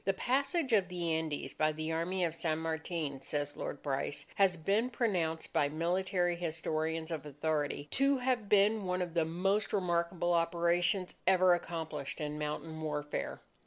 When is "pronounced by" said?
4.89-5.69